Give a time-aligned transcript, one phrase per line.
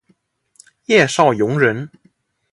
[0.87, 1.91] 叶绍颙人。